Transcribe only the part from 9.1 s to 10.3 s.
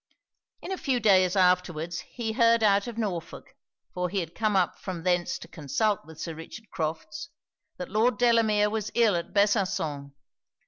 at Besançon.